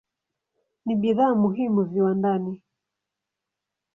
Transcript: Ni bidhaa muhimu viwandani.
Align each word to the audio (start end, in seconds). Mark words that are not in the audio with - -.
Ni 0.85 0.93
bidhaa 1.01 1.33
muhimu 1.41 1.81
viwandani. 1.83 2.61